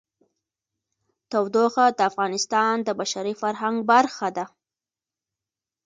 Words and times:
تودوخه 1.31 1.85
د 1.97 1.99
افغانستان 2.09 2.73
د 2.87 2.89
بشري 2.99 3.33
فرهنګ 3.41 3.75
برخه 3.91 4.27
ده. 4.37 4.45